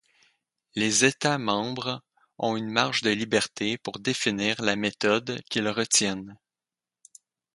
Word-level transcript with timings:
Les 0.73 1.05
États 1.05 1.37
membres 1.37 2.01
ont 2.39 2.57
une 2.57 2.71
marge 2.71 3.01
de 3.03 3.11
liberté 3.11 3.77
pour 3.77 3.99
définir 3.99 4.59
la 4.59 4.75
méthode 4.75 5.43
qu'ils 5.47 5.69
retiennent. 5.69 6.39